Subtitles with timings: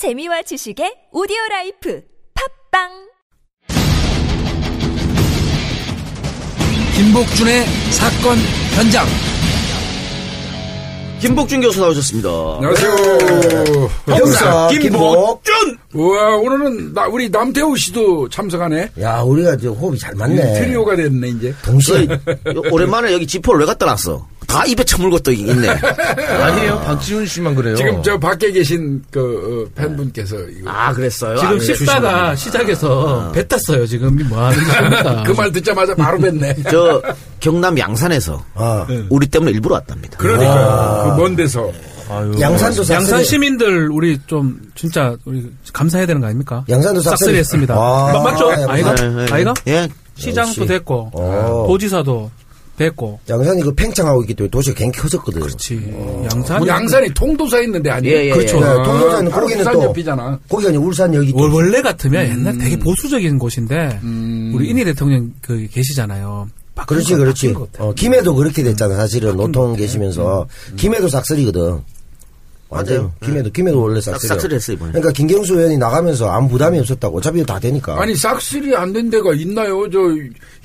[0.00, 2.00] 재미와 지식의 오디오 라이프
[2.72, 2.88] 팟빵
[6.96, 8.38] 김복준의 사건
[8.76, 9.04] 현장.
[11.20, 12.30] 김복준 교수 나오셨습니다.
[12.30, 12.90] 안녕하세요.
[14.06, 15.42] 형사 김복.
[15.92, 18.92] 우와, 오늘은 나, 우리 남태우 씨도 참석하네.
[19.02, 20.60] 야, 우리가 저 호흡이 잘 맞네.
[20.60, 21.54] 트리오가 됐네, 이제.
[21.62, 22.08] 동시에.
[22.72, 24.26] 오랜만에 여기 지포를 왜 갖다 놨어?
[24.50, 25.68] 다 입에 처물고 또 있네.
[26.42, 26.80] 아니에요.
[26.80, 27.76] 박지훈 씨만 그래요.
[27.76, 31.36] 지금 저 밖에 계신 그 어, 팬분께서 이거 아, 그랬어요?
[31.38, 33.86] 지금 아, 씹다가 시작해서 뱉었어요.
[33.86, 35.22] 지금 뭐 하는 겁니까?
[35.24, 36.68] 그 말 듣자마자 바로 뵀네.
[36.70, 37.00] 저
[37.38, 40.18] 경남 양산에서 아, 우리 때문에 일부러 왔답니다.
[40.18, 41.70] 그러니까 그먼 데서
[42.40, 42.94] 양산도 싹쓸이.
[42.96, 46.64] 양산 시민들 우리 좀 진짜 우리 감사해야 되는 거 아닙니까?
[46.68, 47.16] 양산도 싹쓸이.
[47.18, 47.74] 싹쓸이 했습니다.
[47.74, 48.50] 아, 마- 맞죠?
[48.50, 48.94] 아, 아이가?
[48.96, 49.26] 네, 네.
[49.32, 49.54] 아이가?
[49.68, 49.88] 예.
[50.16, 50.66] 시장도 역시.
[50.66, 51.64] 됐고 어.
[51.68, 52.30] 도지사도
[52.80, 55.42] 됐고 양산이 그 팽창하고 있기 때문에 도시가 굉장히 커졌거든.
[55.42, 55.92] 그렇지.
[56.32, 58.16] 양산 양산이 통도사 있는데 아니에요?
[58.16, 58.30] 예, 예.
[58.30, 58.58] 그렇죠.
[58.60, 59.82] 네, 통로사는 바로 거기는 또.
[59.84, 60.38] 옆이잖아.
[60.48, 61.38] 거기가 이제 울산역이 또.
[61.38, 62.58] 월- 원래 같으면 옛날 음.
[62.58, 64.00] 되게 보수적인 곳인데
[64.54, 66.48] 우리 인희 대통령 그 계시잖아요.
[66.86, 67.54] 그렇지, 거, 그렇지.
[67.78, 68.94] 어, 김해도 그렇게 됐잖아.
[68.96, 70.46] 사실은 노통 계시면서.
[70.76, 71.80] 김해도 싹쓸이거든.
[72.70, 73.12] 맞아요.
[73.24, 74.28] 김해도, 김해도 원래 싹쓸이.
[74.28, 74.92] 싹쓸이 했어, 이번에.
[74.92, 77.18] 그러니까 김경수 의원이 나가면서 아무 부담이 없었다고.
[77.18, 78.00] 어차피 다 되니까.
[78.00, 79.90] 아니 싹쓸이 안 된 데가 있나요?
[79.90, 79.98] 저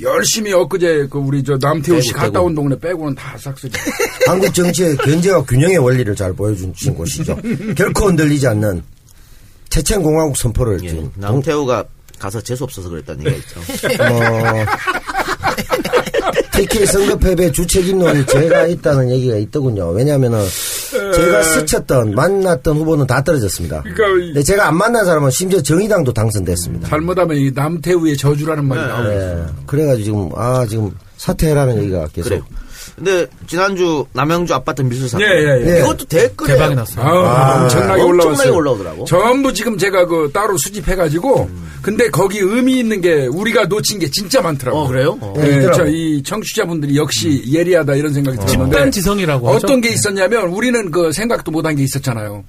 [0.02, 2.45] 열심히 엊그제 그 우리 저 남태우 씨 빼고, 갔다 빼고.
[2.45, 3.72] 온 동네 빼고는 다 싹쓸이.
[4.28, 7.38] 한국 정치의 견제와 균형의 원리를 잘 보여준 곳이죠.
[7.76, 8.83] 결코 흔들리지 않는
[9.70, 11.03] 체첸 공화국 선포를 예.
[11.16, 11.83] 남태우가
[12.20, 14.03] 가서 재수 없어서 그랬다는 얘기가 있죠.
[14.03, 14.66] 어,
[16.56, 19.89] TK 선거 패배 주책임론이 제가 있다는 얘기가 있더군요.
[19.89, 20.39] 왜냐하면은
[21.14, 23.84] 제가 스쳤던 만났던 후보는 다 떨어졌습니다.
[23.84, 26.88] 그러니까 제가 안 만난 사람은 심지어 정의당도 당선됐습니다.
[26.88, 29.36] 잘못하면 이 남태우의 저주라는 말이 나오고 있어요.
[29.45, 29.53] 네.
[29.66, 32.44] 그래가지고 지금 아 지금 사퇴해라는 얘기가 계속 그래요.
[32.95, 35.27] 근데 지난주 남양주 아파트 밀수 사건.
[35.27, 35.79] 예, 예, 예.
[35.79, 37.05] 이것도 댓글에 대박이 났어요.
[37.05, 38.29] 아, 엄청나게 올라왔어요.
[38.29, 39.05] 엄청나게 올라오더라고.
[39.05, 41.49] 전부 지금 제가 그 따로 수집해가지고,
[41.81, 44.83] 근데 거기 의미 있는 게 우리가 놓친 게 진짜 많더라고요.
[44.83, 45.17] 어, 그래요?
[45.19, 45.33] 어.
[45.35, 45.61] 네.
[45.73, 48.71] 저이 청취자분들이 역시 예리하다 이런 생각이 들었는데.
[48.71, 49.58] 집단 지성이라고 하죠.
[49.58, 52.45] 어떤 게 있었냐면 우리는 그 생각도 못한 게 있었잖아요.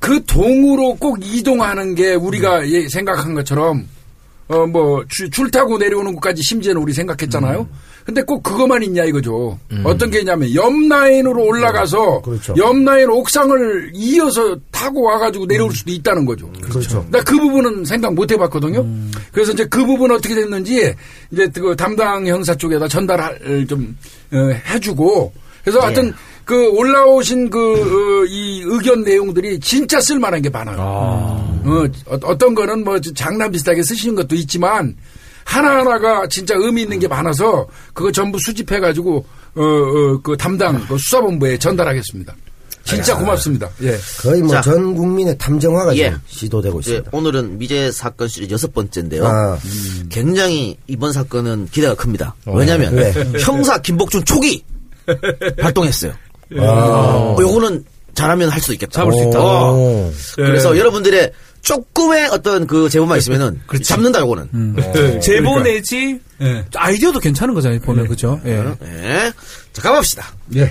[0.00, 3.86] 그 동으로 꼭 이동하는 게 우리가 예, 생각한 것처럼
[4.48, 7.66] 어뭐줄 타고 내려오는 것까지 심지어는 우리 생각했잖아요.
[8.04, 9.58] 근데 꼭 그것만 있냐 이거죠.
[9.82, 12.54] 어떤 게 있냐면 옆 라인으로 올라가서 그렇죠.
[12.58, 16.50] 옆 라인 옥상을 이어서 타고 와가지고 내려올 수도 있다는 거죠.
[16.68, 17.06] 그렇죠.
[17.10, 18.86] 나 그 부분은 생각 못 해봤거든요.
[19.32, 20.94] 그래서 이제 그 부분 어떻게 됐는지
[21.32, 23.96] 이제 그 담당 형사 쪽에다 전달을 좀
[24.32, 24.36] 어,
[24.68, 25.32] 해주고
[25.64, 26.12] 그래서 하여튼
[26.44, 30.76] 그 올라오신 그이 의견 내용들이 진짜 쓸만한 게 많아요.
[30.78, 34.94] 어, 어, 떤 거는 뭐 장난 비슷하게 쓰시는 것도 있지만
[35.44, 40.98] 하나하나가 진짜 의미 있는 게 많아서 그거 전부 수집해 가지고 어, 어, 그 담당 그
[40.98, 42.34] 수사본부에 전달하겠습니다.
[42.84, 43.70] 진짜 고맙습니다.
[43.82, 43.96] 예.
[44.20, 44.60] 거의 뭐 자.
[44.60, 46.04] 전 국민의 탐정화가 예.
[46.04, 47.16] 지금 시도되고 이제 있습니다.
[47.16, 49.26] 오늘은 미제 사건 시리즈 여섯 번째인데요.
[49.26, 49.58] 아.
[50.10, 52.34] 굉장히 이번 사건은 기대가 큽니다.
[52.46, 53.10] 왜냐하면 왜?
[53.40, 54.62] 형사 김복준 초기
[55.60, 56.12] 발동했어요.
[56.58, 56.62] 아.
[56.62, 57.84] 어, 요거는
[58.14, 58.92] 잘하면 할 수도 있겠다.
[58.92, 59.40] 잡을 수 있다.
[59.40, 59.72] 어.
[59.74, 60.12] 오.
[60.36, 61.32] 그래서 여러분들의
[61.62, 65.20] 조금의 어떤 그 제보만 있으면은 잡는다 요거는.
[65.20, 66.64] 제보 내지 예.
[66.76, 67.80] 아이디어도 괜찮은 거잖아요.
[67.80, 68.38] 보면 그죠?
[68.44, 68.62] 예.
[68.80, 69.32] 네.
[69.72, 70.26] 자 가봅시다.
[70.56, 70.70] 예.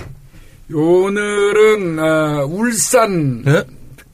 [0.72, 3.64] 오늘은 어, 울산 예?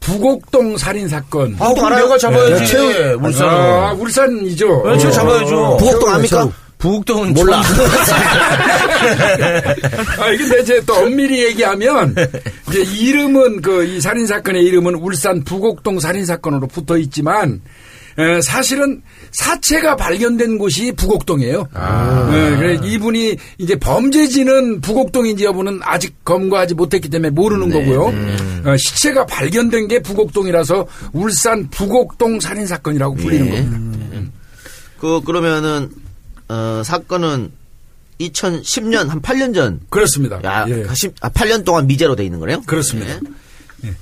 [0.01, 1.55] 부곡동 살인 사건.
[1.59, 2.67] 아, 그럼 내가 잡아야지.
[2.67, 3.51] 최우- 울산은.
[3.53, 4.83] 아, 울산이죠.
[4.87, 5.13] 네, 제가 어.
[5.13, 5.77] 잡아야죠.
[5.79, 6.49] 부곡동 압니까?
[6.81, 7.61] 부곡동은 몰라.
[10.19, 12.15] 아, 근데 이제 또 엄밀히 얘기하면
[12.69, 17.61] 이제 이름은 그 이 살인 사건의 이름은 울산 부곡동 살인 사건으로 붙어 있지만
[18.19, 19.03] 에, 사실은
[19.33, 21.61] 사체가 발견된 곳이 부곡동이에요.
[21.61, 28.13] 에, 그래 이분이 이제 범죄지는 부곡동인지 여부는 아직 검거하지 못했기 때문에 모르는 거고요.
[28.65, 33.63] 어, 시체가 발견된 게 부곡동이라서 울산 부곡동 살인 사건이라고 불리는 예.
[33.63, 34.31] 겁니다.
[34.99, 35.91] 그 그러면은
[36.51, 37.53] 어, 사건은
[38.19, 39.81] 2010년 한 8년 전.
[39.89, 40.41] 그렇습니다.
[40.45, 40.85] 야, 예.
[40.93, 42.63] 10, 아, 8년 동안 미제로 돼 있는 거네요.
[42.67, 43.15] 그렇습니다.
[43.79, 43.93] 네.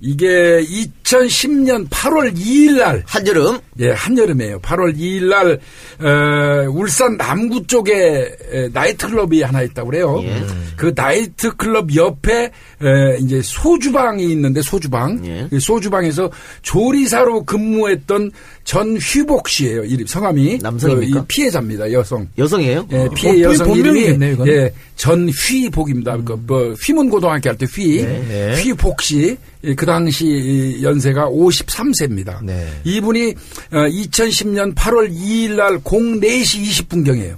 [0.00, 4.60] 이게 2010년 8월 2일 날 한여름 예, 한여름이에요.
[4.60, 5.58] 8월 2일 날,
[6.00, 10.20] 어, 울산 남구 쪽에 에, 나이트클럽이 하나 있다고 그래요.
[10.22, 10.42] 예.
[10.76, 15.24] 그 나이트클럽 옆에, 에, 이제 소주방이 있는데, 소주방.
[15.26, 15.46] 예.
[15.50, 16.30] 그 소주방에서
[16.62, 18.30] 조리사로 근무했던
[18.66, 20.58] 전휘복 씨예요 이름, 성함이.
[20.60, 21.20] 남성입니까?
[21.20, 21.90] 그, 이 피해자입니다.
[21.92, 22.28] 여성.
[22.36, 22.88] 여성이에요?
[22.92, 23.10] 예, 어.
[23.14, 24.52] 피해 어, 여성 이름이 본명이겠네요, 이거는.
[24.52, 26.16] 예, 전휘복입니다.
[26.24, 28.54] 그, 뭐, 휘문고등학교 할 때 휘, 네.
[28.60, 29.36] 휘복 씨.
[29.64, 32.44] 예, 그 당시 이 연세가 53세입니다.
[32.44, 32.68] 네.
[32.84, 33.34] 이분이
[33.72, 37.36] 어, 2010년 8월 2일 날 04시 20분경이에요.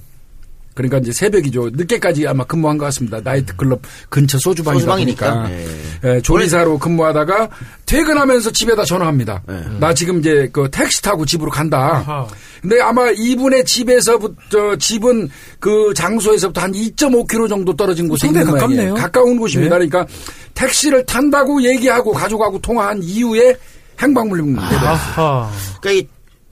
[0.78, 1.70] 그러니까 이제 새벽이죠.
[1.72, 3.20] 늦게까지 아마 근무한 것 같습니다.
[3.20, 5.42] 나이트 클럽 근처 소주방이다 소주방이니까.
[5.42, 6.14] 보니까 예.
[6.16, 7.48] 예, 조리사로 근무하다가
[7.84, 9.42] 퇴근하면서 집에다 전화합니다.
[9.50, 9.78] 예.
[9.80, 11.96] 나 지금 이제 그 택시 타고 집으로 간다.
[12.06, 12.28] 아하.
[12.62, 15.28] 근데 아마 이분의 집에서부터 집은
[15.58, 18.60] 그 장소에서부터 한 2.5km 정도 떨어진 곳에 상당히 있는.
[18.60, 18.94] 가깝네요.
[18.94, 19.78] 가까운 곳입니다.
[19.78, 19.88] 네.
[19.88, 20.06] 그러니까
[20.54, 23.56] 택시를 탄다고 얘기하고 가족하고 통화한 이후에
[24.00, 25.50] 행방불명 아.
[25.80, 26.08] 그러니까 이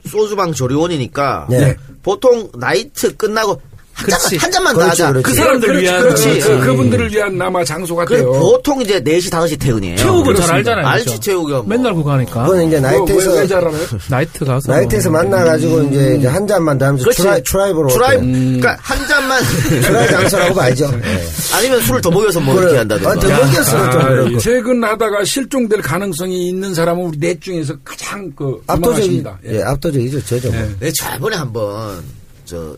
[0.09, 1.75] 소주방 조리원이니까 네.
[2.03, 3.61] 보통 나이트 끝나고
[3.97, 4.29] 한, 그렇지.
[4.29, 5.11] 잔, 한 잔만 더 그렇지, 하자.
[5.11, 5.23] 그렇지.
[5.23, 6.23] 그 사람들 위한 그렇지.
[6.29, 6.47] 그렇지.
[6.47, 8.31] 그, 그분들을 위한 아마 장소 그 같아요.
[8.31, 9.97] 보통 이제 4시, 5시 퇴근이에요.
[9.97, 10.55] 최욱은 잘.
[10.57, 10.85] 알잖아요.
[10.85, 11.19] 알지, 그죠?
[11.19, 11.57] 최욱이가.
[11.57, 11.65] 뭐.
[11.67, 12.43] 맨날 그거 하니까.
[12.45, 13.85] 그건 이제 뭐, 나이트에서 왜, 왜 잘알아요?
[14.09, 14.71] 나이트 가서.
[14.71, 17.21] 나이트에서 만나 가지고 이제, 이제 한 잔만 더 하면서 그렇지.
[17.23, 17.87] 트라이, 트라이브로.
[17.89, 18.39] 트라이브, 올 때.
[18.39, 19.43] 그러니까 한 잔만.
[19.81, 20.91] 트라이 장소라고 봐야죠.
[21.01, 21.23] 네.
[21.55, 22.59] 아니면 술을 더 먹여서 뭐.
[22.61, 23.11] 이렇게 한다든가.
[23.11, 24.37] 아, 더 먹였으면 좀 아, 그렇고.
[24.37, 29.39] 퇴근하다가 실종될 가능성이 있는 사람은 우리 넷 중에서 가장 그 압도적이, 유망하십니다.
[29.47, 30.51] 예, 압도적이죠, 저죠.
[30.51, 30.69] 뭐.
[30.79, 32.03] 내 저번에 한번
[32.45, 32.75] 저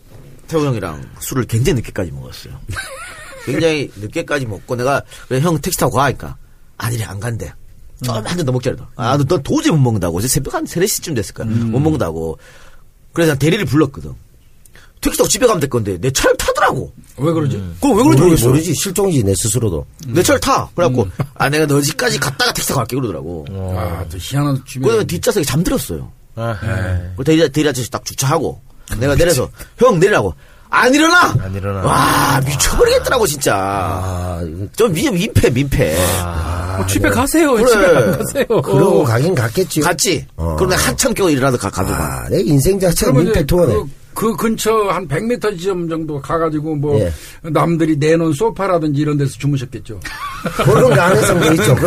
[0.49, 2.59] 태호 형이랑 술을 굉장히 늦게까지 먹었어요.
[3.45, 6.35] 굉장히 늦게까지 먹고 내가 그래 형 택시 타고 가니까
[6.77, 7.53] 아니래 안 간대.
[8.03, 8.85] 좀한잔 더 먹자 그래도.
[8.95, 10.17] 아, 너, 너 도저히 못 먹는다고.
[10.17, 11.47] 어제 새벽 한 3, 4시쯤 됐을 거야.
[11.47, 12.37] 못 먹는다고.
[13.13, 14.13] 그래서 난 대리를 불렀거든.
[15.01, 16.93] 택시 타고 집에 가면 될 건데 내 차를 타더라고.
[17.17, 17.57] 왜 그러지?
[17.75, 18.47] 그거 왜 그런지 모르지, 모르겠어.
[18.49, 18.73] 모르지.
[18.73, 19.85] 실종이지, 내 스스로도.
[20.07, 20.69] 내 차를 타.
[20.75, 23.45] 그래갖고 아 내가 너 집까지 갔다가 택시 타고 갈게 그러더라고.
[23.49, 24.87] 아, 또 희한한 주변.
[24.89, 26.11] 그러면 뒷좌석에 잠들었어요.
[26.35, 26.57] 아,
[27.17, 28.61] 그 대리, 대리 아저씨 딱 주차하고
[28.97, 30.33] 내가 내려서 형 내리라고
[30.71, 31.81] 안 일어나 안 일어나.
[31.85, 34.41] 와 미쳐버리겠더라고 진짜 아,
[34.75, 35.95] 좀 민, 민폐 민폐
[36.79, 37.53] 어, 집에 가세요.
[37.53, 37.65] 그래.
[37.67, 38.45] 집에 안 가세요.
[38.47, 39.81] 그러고 가긴 갔겠지.
[39.81, 40.55] 갔지 어.
[40.59, 43.73] 내가 한참 겨우 일어나서 가, 가더만 아, 내 인생 자체가 민폐 투어네.
[43.73, 43.85] 그,
[44.19, 47.09] 그 근처 한 100m 지점 정도 가가지고 뭐 예.
[47.41, 49.97] 남들이 내놓은 소파라든지 이런 데서 주무셨겠죠.
[50.65, 51.73] 그런 가능성도 있죠.
[51.73, 51.85] 그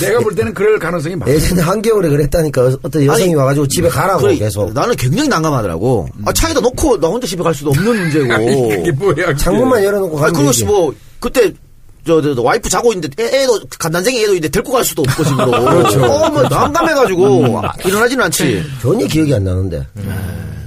[0.00, 1.34] 내가 볼 때는 그럴 가능성이 많아요.
[1.34, 4.72] 예전에 한겨울에 그랬다니까 어떤 여성이 아니, 와가지고 집에 가라고 그래, 계속.
[4.72, 9.34] 나는 굉장히 난감하더라고 아 차에다 놓고 나 혼자 집에 갈 수도 없는 문제고 이게 뭐야?
[9.34, 10.72] 창문만 열어놓고 아 가면 그것이 되지.
[10.72, 11.52] 뭐 그때
[12.06, 15.24] 저, 저, 저 와이프 자고 있는데 애, 애도 간난쟁이 애도 있는데 데리고 갈 수도 없고
[15.24, 16.04] 집으로 그렇죠.
[16.04, 19.84] 어, 뭐 난감해가지고 아, 일어나지는 않지 전혀 기억이 안 나는데.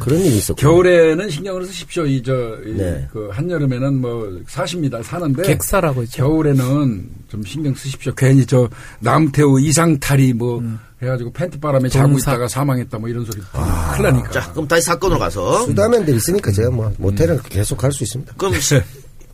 [0.05, 0.61] 그런 일이 있었고.
[0.61, 2.05] 겨울에는 신경을 쓰십시오.
[2.05, 2.33] 이, 저,
[2.65, 3.07] 이, 네.
[3.11, 5.43] 그, 한여름에는 뭐, 40m 사는데.
[5.43, 6.23] 객사라고 있죠.
[6.23, 8.13] 겨울에는 좀 신경 쓰십시오.
[8.15, 8.69] 괜히 저,
[8.99, 10.63] 남태우 이상탈이 뭐,
[11.01, 12.31] 해가지고 팬티 바람에 자고 동사.
[12.31, 13.41] 있다가 사망했다 뭐 이런 소리.
[13.51, 14.31] 큰일 나니까.
[14.31, 18.33] 자 그럼 다시 사건으로 가서 수다맨들 있으니까 제가 뭐 모텔은 계속 갈 수 있습니다.
[18.37, 18.53] 그럼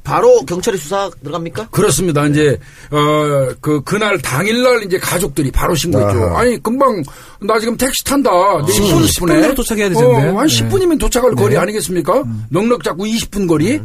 [0.03, 1.69] 바로 경찰이 수사 들어갑니까?
[1.69, 2.25] 그렇습니다.
[2.27, 2.59] 이제
[2.91, 3.31] 어
[3.61, 6.23] 그 그날 당일날 이제 가족들이 바로 신고했죠.
[6.23, 6.39] 아하.
[6.39, 7.03] 아니 금방
[7.41, 8.29] 나 지금 택시 탄다.
[8.65, 10.05] 내 10분, 20분 10분 내로 도착해야 되는데.
[10.29, 10.53] 어, 한 네.
[10.69, 12.23] 10분이면 도착할 거리 아니겠습니까?
[12.49, 13.81] 넉넉 잡고 20분 거리.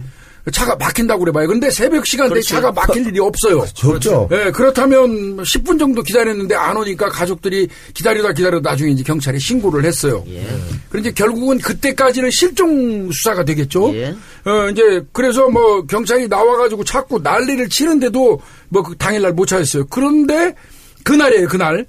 [0.52, 1.48] 차가 막힌다고 그래봐요.
[1.48, 3.64] 근데 새벽 시간대에 차가 막힐 일이 없어요.
[3.84, 4.28] 없죠.
[4.30, 10.24] 예, 그렇다면 10분 정도 기다렸는데 안 오니까 가족들이 기다리다 기다리다 나중에 이제 경찰에 신고를 했어요.
[10.28, 10.46] 예.
[10.88, 13.92] 그런데 결국은 그때까지는 실종 수사가 되겠죠.
[13.96, 14.14] 예.
[14.44, 19.86] 어, 이제 그래서 뭐 경찰이 나와가지고 자꾸 난리를 치는데도 뭐 그 당일날 못 찾았어요.
[19.90, 20.54] 그런데
[21.02, 21.86] 그날이에요, 그날.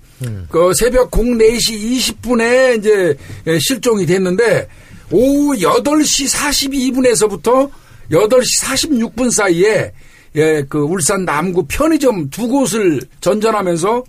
[0.49, 3.15] 그 새벽 04시 20분에 이제
[3.45, 4.67] 예, 실종이 됐는데
[5.11, 7.69] 오후 8시 42분에서부터
[8.11, 9.91] 8시 46분 사이에
[10.35, 14.03] 예, 그 울산 남구 편의점 두 곳을 전전하면서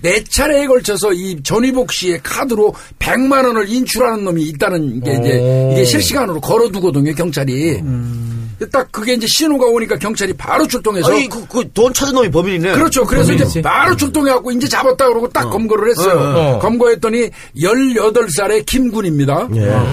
[0.00, 5.84] 네 차례에 걸쳐서 이 전희복 씨의 카드로 100만 원을 인출하는 놈이 있다는 게 이제 이게
[5.84, 7.82] 실시간으로 걸어두거든요, 경찰이.
[8.70, 12.72] 딱 그게 이제 신호가 오니까 경찰이 바로 출동해서 아니 그돈 찾은 놈이 범인이네.
[12.72, 13.04] 그렇죠.
[13.04, 13.62] 그래서 이제 범인이지.
[13.62, 16.18] 바로 출동해 갖고 이제 잡았다 그러고 딱 검거를 했어요.
[16.36, 16.58] 어.
[16.60, 19.48] 검거했더니 18살의 김군입니다.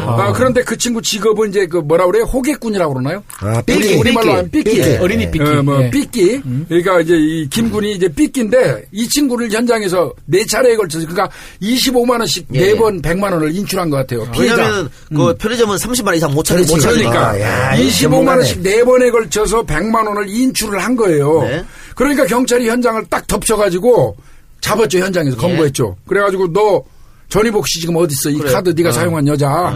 [0.08, 2.24] 아, 그런데 그 친구 직업은 이제 그 뭐라 그래요?
[2.24, 3.24] 호객꾼이라고 그러나요?
[3.40, 3.80] 아, 삐끼.
[3.80, 3.96] 삐끼.
[3.96, 4.76] 우리말로 하면 삐끼.
[4.76, 4.98] 삐끼.
[4.98, 5.44] 어린이 삐끼.
[5.44, 5.90] 어, 뭐 예.
[5.90, 6.42] 삐끼.
[6.68, 11.30] 그러니까 이제 이 김군이 이제 삐끼인데 이 친구를 현장에서 네 차례에 걸쳐서 그러니까
[11.62, 12.60] 25만 원씩 예.
[12.74, 14.30] 네번 100만 원을 인출한 것 같아요.
[14.32, 14.56] 피해자.
[14.56, 16.78] 왜냐면 그 편의점은 30만 원 이상 못 찾는 못.
[16.80, 18.38] 그러니까 야, 이거 25만 전문가네.
[18.38, 21.42] 원씩 네 번에 걸쳐서 100만 원을 인출을 한 거예요.
[21.44, 21.66] 네.
[21.96, 24.16] 그러니까 경찰이 현장을 딱 덮쳐가지고
[24.62, 25.42] 잡았죠 현장에서 예.
[25.42, 25.98] 검거했죠.
[26.08, 26.84] 그래가지고 너
[27.30, 28.30] 전희복 씨 지금 어디 있어?
[28.30, 28.52] 이 그래.
[28.52, 28.92] 카드 네가 어.
[28.92, 29.74] 사용한 여자.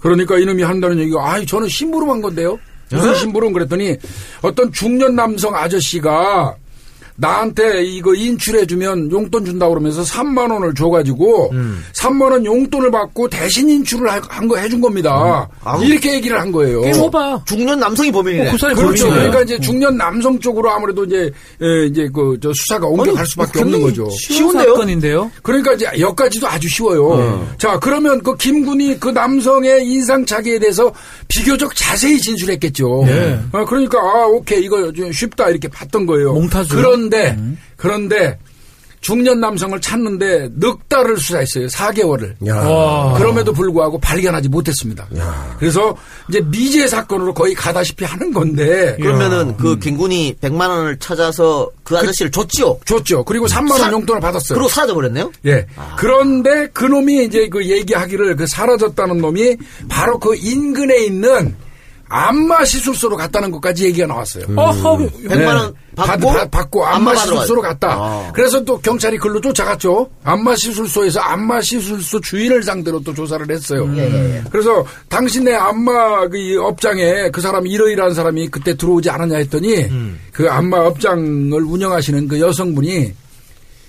[0.00, 2.58] 그러니까 이놈이 한다는 얘기가 아이 저는 심부름한 건데요.
[2.90, 3.96] 무슨 심부름 그랬더니
[4.42, 6.54] 어떤 중년 남성 아저씨가
[7.16, 11.50] 나한테 이거 인출해주면 용돈 준다 그러면서 3만 원을 줘가지고
[11.94, 15.48] 3만 원 용돈을 받고 대신 인출을 한 거 해준 겁니다.
[15.64, 15.82] 아우.
[15.82, 16.82] 이렇게 얘기를 한 거예요.
[16.82, 17.42] 게임 오바.
[17.46, 18.48] 중년 남성이 범인이네.
[18.48, 19.06] 어, 그 사람이 그렇죠.
[19.06, 19.28] 범인이네.
[19.30, 21.32] 그러니까 이제 중년 남성 쪽으로 아무래도 이제
[21.62, 24.08] 에, 이제 그 저 수사가 옮겨갈 수밖에 없는 거죠.
[24.10, 24.74] 쉬운 쉬운데요?
[24.74, 25.30] 사건인데요.
[25.42, 27.46] 그러니까 이제 여기까지도 아주 쉬워요.
[27.58, 30.92] 자, 그러면 그 김군이 그 남성의 인상착의에 대해서
[31.28, 33.04] 비교적 자세히 진술했겠죠.
[33.08, 33.40] 예.
[33.52, 36.34] 어, 그러니까 아, 오케이 이거 좀 쉽다 이렇게 봤던 거예요.
[36.34, 36.76] 몽타주.
[36.76, 37.36] 그런 데
[37.76, 38.38] 그런데
[39.02, 41.66] 중년 남성을 찾는데 넉 달을 수사했어요.
[41.68, 42.34] 4개월을.
[42.48, 42.56] 야.
[42.56, 43.12] 와.
[43.16, 45.06] 그럼에도 불구하고 발견하지 못했습니다.
[45.60, 45.96] 그래서
[46.28, 52.32] 이제 미제 사건으로 거의 가다시피 하는 건데 그러면은 그 갱군이 100만 원을 찾아서 그 아저씨를
[52.32, 52.80] 줬지요.
[52.84, 53.22] 줬죠.
[53.24, 54.56] 그리고 3만 원 사- 용돈을 받았어요.
[54.58, 55.30] 그리고 사라져 버렸네요.
[55.46, 55.66] 예.
[55.96, 59.56] 그런데 그 놈이 이제 그 얘기하기를 그 사라졌다는 놈이
[59.88, 61.54] 바로 그 인근에 있는
[62.08, 64.44] 안마 시술소로 갔다는 것까지 얘기가 나왔어요.
[64.56, 67.62] 어허, 100만 원 받고 받, 받고 안마 안마 시술소로.
[67.62, 67.88] 갔다.
[67.94, 68.30] 아.
[68.32, 70.08] 그래서 또 경찰이 글로 쫓아갔죠.
[70.22, 73.90] 안마 시술소에서 안마 시술소 주인을 상대로 또 조사를 했어요.
[73.96, 80.20] 예, 그래서 당신네 안마 그이 업장에 그 사람이 이러이러한 사람이 그때 들어오지 않았냐 했더니 음.
[80.32, 83.12] 그 안마 업장을 운영하시는 그 여성분이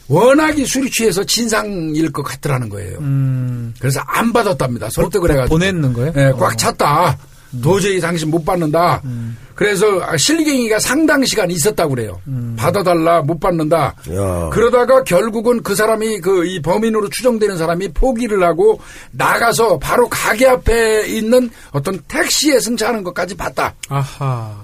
[0.08, 2.98] 워낙이 술이 취해서 진상일 것 같더라는 거예요.
[3.00, 4.90] 음, 그래서 안 받았답니다.
[4.90, 5.54] 설득을 해가지고.
[5.56, 6.14] 보냈는 거예요?
[6.16, 7.18] 예, 꽉 찼다.
[7.62, 9.02] 도저히 당신 못 받는다.
[9.56, 9.86] 그래서
[10.18, 12.22] 실갱이가 상당 시간 있었다고 그래요.
[12.58, 13.96] 받아달라, 못 받는다.
[14.14, 14.50] 야.
[14.52, 18.80] 그러다가 결국은 그 사람이 그 이 범인으로 추정되는 사람이 포기를 하고
[19.12, 23.74] 나가서 바로 가게 앞에 있는 어떤 택시에 승차하는 것까지 봤다.
[23.90, 24.56] 아하.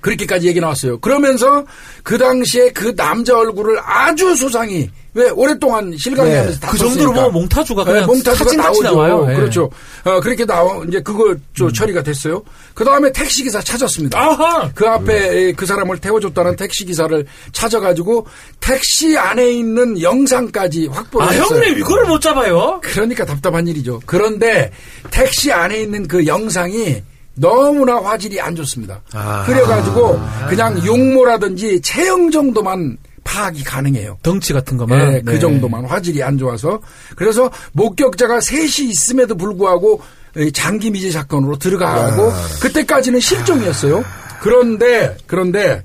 [0.00, 0.98] 그렇게까지 얘기 나왔어요.
[1.00, 1.64] 그러면서
[2.02, 6.66] 그 당시에 그 남자 얼굴을 아주 소상히 왜 오랫동안 실감하면서 네.
[6.68, 8.96] 그 정도로 뭐 몽타주가 그냥 몽타주가 사진같이 나오죠.
[8.96, 9.26] 나와요.
[9.30, 9.36] 예.
[9.36, 9.70] 그렇죠.
[10.04, 12.42] 어, 그렇게 나와 이제 그거 저 처리가 됐어요.
[12.74, 14.18] 그 다음에 택시 기사 찾았습니다.
[14.18, 14.70] 아하.
[14.74, 18.26] 그 앞에 그 사람을 태워줬다는 택시 기사를 찾아가지고
[18.58, 21.60] 택시 안에 있는 영상까지 확보를 아, 했어요.
[21.60, 22.80] 형님, 이거를 못 잡아요?
[22.82, 24.00] 그러니까 답답한 일이죠.
[24.06, 24.72] 그런데
[25.12, 27.02] 택시 안에 있는 그 영상이
[27.36, 29.00] 너무나 화질이 안 좋습니다.
[29.46, 34.18] 그래가지고 그냥 용모라든지 체형 정도만 파악이 가능해요.
[34.22, 35.14] 덩치 같은 것만.
[35.14, 35.38] 예, 그 네.
[35.38, 36.80] 정도만 화질이 안 좋아서
[37.16, 40.00] 그래서 목격자가 셋이 있음에도 불구하고
[40.36, 44.04] 이 장기 미제 사건으로 들어가고 그때까지는 실종이었어요.
[44.40, 45.82] 그런데 그런데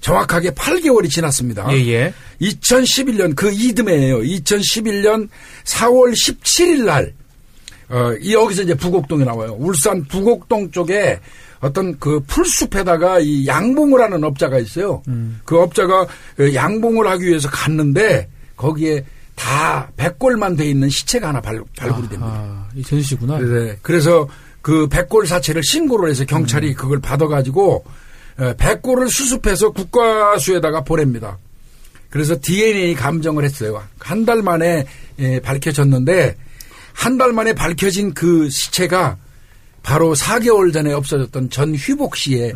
[0.00, 1.66] 정확하게 8개월이 지났습니다.
[1.72, 2.14] 예, 예.
[2.40, 4.18] 2011년 그 이듬해예요.
[4.18, 5.28] 2011년
[5.64, 7.14] 4월 17일 날
[7.88, 9.56] 어, 이 여기서 이제 부곡동이 나와요.
[9.58, 11.18] 울산 부곡동 쪽에
[11.60, 15.02] 어떤 그 풀숲에다가 이 양봉을 하는 업자가 있어요.
[15.44, 21.60] 그 업자가 그 양봉을 하기 위해서 갔는데 거기에 다 백골만 돼 있는 시체가 하나 발,
[21.76, 22.32] 발굴이 됩니다.
[22.32, 23.38] 아, 이 전시구나.
[23.38, 23.76] 네.
[23.82, 24.28] 그래서
[24.62, 27.84] 그 백골 사체를 신고를 해서 경찰이 그걸 받아가지고
[28.40, 31.38] 에, 백골을 수습해서 국과수에다가 보냅니다.
[32.10, 33.82] 그래서 DNA 감정을 했어요.
[34.00, 34.86] 한 달 만에
[35.18, 36.36] 예, 밝혀졌는데
[36.92, 39.16] 한 달 만에 밝혀진 그 시체가
[39.82, 42.54] 바로 4개월 전에 없어졌던 전 휘복 씨의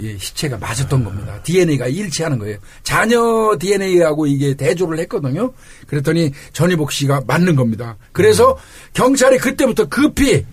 [0.00, 1.40] 예, 시체가 맞았던 겁니다.
[1.42, 2.58] DNA가 일치하는 거예요.
[2.82, 5.52] 자녀 DNA하고 이게 대조를 했거든요.
[5.86, 7.96] 그랬더니 전희복 씨가 맞는 겁니다.
[8.12, 8.58] 그래서
[8.92, 10.44] 경찰이 그때부터 급히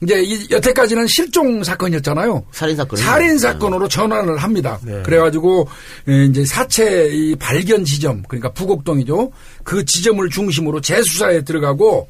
[0.00, 2.44] 이제 이 여태까지는 실종 사건이었잖아요.
[2.52, 3.04] 살인 사건이요?
[3.04, 4.78] 살인 사건으로 전환을 합니다.
[5.04, 5.68] 그래가지고
[6.08, 9.30] 예, 이제 사체 이 발견 지점 그러니까 부곡동이죠.
[9.64, 12.08] 그 지점을 중심으로 재수사에 들어가고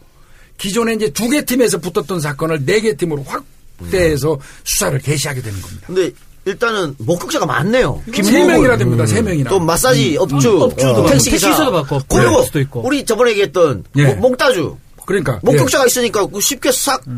[0.59, 5.87] 기존에 이제 두 개 팀에서 붙었던 사건을 네 개 팀으로 확대해서 수사를 개시하게 되는 겁니다.
[5.87, 6.11] 근데
[6.45, 8.03] 일단은 목격자가 많네요.
[8.13, 9.05] 세 명이나 됩니다.
[9.07, 9.51] 세 명이나.
[9.51, 11.47] 또 마사지 업주, 음, 업주도 어, 택시기사.
[11.49, 12.87] 택시기사도 많고, 그리고 수도 있고.
[12.87, 14.05] 우리 저번에 얘기했던 예.
[14.07, 14.77] 목- 몽따주.
[15.07, 17.13] 그러니까 목격자가 있으니까 그 쉽게 싹 예,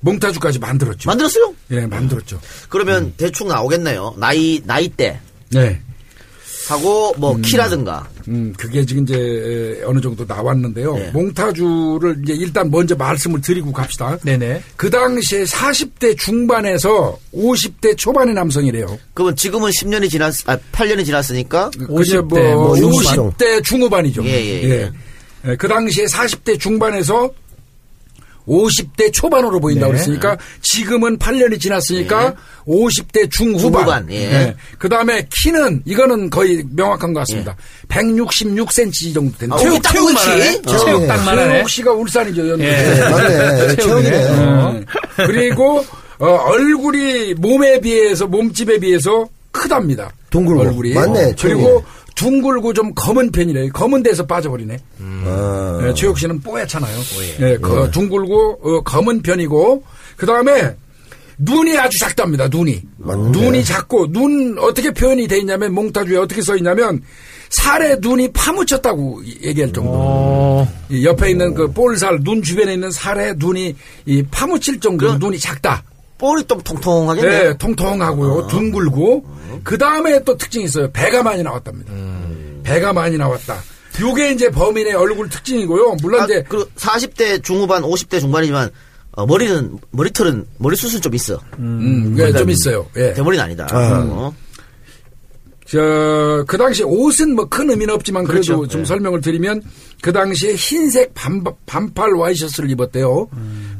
[0.00, 1.08] 몽타주까지 만들었죠.
[1.10, 1.54] 만들었어요?
[1.72, 2.40] 예, 만들었죠.
[2.68, 4.14] 그러면 대충 나오겠네요.
[4.18, 5.18] 나이 나이대
[5.50, 5.80] 네.
[6.68, 8.06] 하고 뭐 키라든가.
[8.28, 10.94] 음, 그게 지금 이제 어느 정도 나왔는데요.
[10.94, 11.10] 네.
[11.12, 14.18] 몽타주를 이제 일단 먼저 말씀을 드리고 갑시다.
[14.22, 14.62] 네네.
[14.76, 18.98] 그 당시에 40대 중반에서 50대 초반의 남성이래요.
[19.14, 23.16] 그러면 지금은 10년이 지났, 아, 8년이 지났으니까 50대, 뭐뭐 중반.
[23.16, 24.24] 50대 중후반이죠.
[24.24, 24.92] 예, 예, 예.
[25.46, 27.30] 예, 그 당시에 40대 중반에서
[28.48, 29.98] 50대 초반으로 보인다고 네.
[29.98, 32.34] 그랬으니까 지금은 8년이 지났으니까
[32.66, 34.08] 50대 중후반.
[34.08, 34.54] 중후반, 예.
[34.78, 37.56] 그 다음에 키는 이거는 거의 명확한 것 같습니다.
[37.88, 39.56] 166cm 정도 된다.
[39.56, 40.12] 아, 체육 딱 체육.
[40.12, 40.62] 말하네.
[40.66, 40.76] 어.
[40.76, 41.52] 체육 딱 말하네.
[41.54, 42.64] 최욱 씨가 울산이죠, 연구.
[42.64, 43.00] 예.
[43.10, 43.76] 맞네.
[43.76, 44.28] 체험이네.
[44.30, 44.80] 어.
[45.16, 45.84] 그리고
[46.18, 50.10] 어, 얼굴이 몸에 비해서 몸집에 비해서 크답니다.
[50.30, 50.60] 둥글고.
[50.62, 50.94] 얼굴이.
[50.94, 51.84] 맞네, 어, 그리고 체육이.
[52.18, 53.70] 둥글고 좀 검은 편이래요.
[53.72, 54.76] 검은 데서 빠져버리네.
[55.24, 55.80] 아.
[55.86, 56.98] 예, 최욱 씨는 뽀얗잖아요.
[57.40, 59.84] 예, 그 둥글고 어, 검은 편이고
[60.16, 60.74] 그 다음에
[61.38, 62.48] 눈이 아주 작답니다.
[62.48, 63.38] 눈이 맞는데.
[63.40, 67.00] 눈이 작고 눈 어떻게 표현이 돼 있냐면 몽타주에 어떻게 써 있냐면
[67.50, 69.90] 살에 눈이 파묻혔다고 얘기할 정도.
[69.94, 75.20] 어, 이 옆에 있는 그 볼살 눈 주변에 있는 살에 눈이 이 파묻힐 정도로 그럼-
[75.20, 75.84] 눈이 작다.
[76.18, 77.42] 볼이 좀 통통하겠네.
[77.42, 79.24] 네, 통통하고요, 둥글고
[79.64, 80.90] 그 다음에 또 특징이 있어요.
[80.90, 81.92] 배가 많이 나왔답니다.
[82.64, 83.58] 배가 많이 나왔다.
[84.00, 85.96] 요게 이제 범인의 얼굴 특징이고요.
[86.02, 88.70] 물론 아, 이제 그리고 40대 중후반, 50대 중반이지만
[89.12, 91.40] 어, 머리는 머리털은 머리 숱은 좀 있어.
[91.58, 92.86] 음, 예, 좀 있어요.
[92.96, 93.12] 예.
[93.14, 93.66] 대머리는 아니다.
[93.70, 94.04] 아.
[94.08, 94.34] 어.
[95.70, 98.68] 저, 그 당시 옷은 뭐 큰 의미는 없지만 그래도 그렇죠.
[98.68, 98.86] 좀 네.
[98.86, 99.62] 설명을 드리면
[100.00, 103.28] 그 당시에 흰색 반, 반팔 와이셔츠를 입었대요.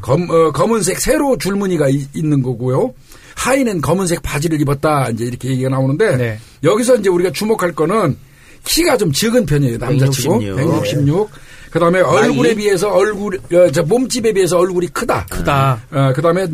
[0.02, 2.92] 검, 어, 검은색 세로 줄무늬가 이- 있는 거고요.
[3.37, 5.09] 하의는 검은색 바지를 입었다.
[5.11, 6.38] 이제 이렇게 얘기가 나오는데 네.
[6.64, 8.16] 여기서 이제 우리가 주목할 거는
[8.64, 9.78] 키가 좀 적은 편이에요.
[9.78, 10.40] 남자치고.
[10.40, 10.57] 166.
[10.57, 11.30] 166.
[11.70, 15.26] 그 다음에 얼굴에 비해서 얼굴, 어, 저 몸집에 비해서 얼굴이 크다.
[15.30, 15.80] 크다.
[15.90, 16.46] 어, 그 다음에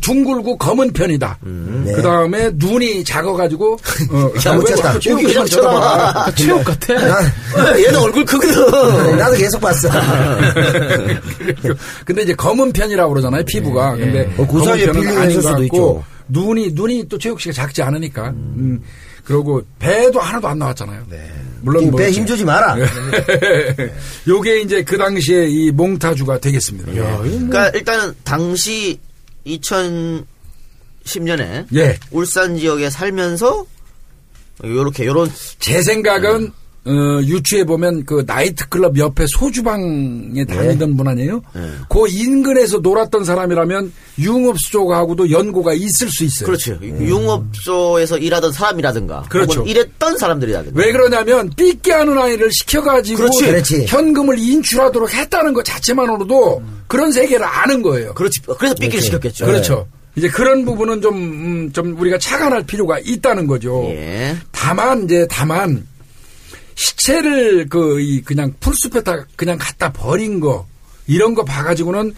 [0.00, 1.38] 둥글고 검은 편이다.
[1.42, 1.92] 네.
[1.92, 3.78] 그 다음에 눈이 작아가지고,
[4.12, 4.94] 어, 잘못했다.
[4.94, 6.32] 여기 체육만 쳐다봐.
[6.34, 6.94] 체육 같아.
[7.78, 9.16] 얘는 얼굴 크거든.
[9.16, 9.88] 나도 계속 봤어.
[12.04, 13.96] 근데 이제 검은 편이라고 그러잖아요, 피부가.
[13.96, 16.04] 근데 어, 그 사이에 것 수도 있죠.
[16.28, 18.28] 눈이, 눈이 또 최욱 씨가 작지 않으니까.
[18.28, 18.80] 음.
[19.30, 21.06] 그리고 배도 하나도 안 나왔잖아요.
[21.08, 21.32] 네.
[21.60, 22.76] 물론 뭐배 힘주지 마라.
[24.26, 26.90] 요게 이제 그 당시에 이 몽타주가 되겠습니다.
[26.90, 28.98] 그러니까 일단은 당시
[29.46, 30.24] 2010년에
[31.76, 31.96] 예.
[32.10, 33.66] 울산 지역에 살면서
[34.64, 36.50] 요렇게 요런 제 생각은
[36.86, 41.42] 어, 유추해 보면 그 나이트클럽 옆에 소주방에 다니던 분 아니에요?
[41.54, 41.60] 네.
[41.90, 46.46] 그 인근에서 놀았던 사람이라면 융업소 쪽하고도 연고가 있을 수 있어요.
[46.46, 46.78] 그렇죠.
[46.82, 49.62] 융업소에서 일하던 사람이라든가 그렇죠.
[49.62, 53.44] 일했던 사람들이라든가 왜 그러냐면 삐끼 하는 아이를 시켜가지고 그렇지.
[53.44, 53.86] 그렇지.
[53.86, 58.14] 현금을 인출하도록 했다는 것 자체만으로도 그런 세계를 아는 거예요.
[58.14, 58.40] 그렇지.
[58.58, 59.44] 그래서 삐끼를 시켰겠죠.
[59.44, 59.86] 그렇죠.
[60.16, 63.84] 이제 그런 부분은 좀, 음, 좀 우리가 착안할 필요가 있다는 거죠.
[63.90, 64.36] 예.
[64.50, 65.86] 다만, 이제, 다만,
[66.80, 70.66] 시체를 그, 이, 그냥 풀숲에다 그냥 갖다 버린 거,
[71.06, 72.14] 이런 거 봐가지고는